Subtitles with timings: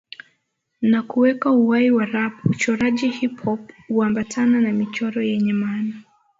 [0.81, 5.93] na kuweka uhai wa rap Uchoraji Hip Hop huambatana na michoro yenye maana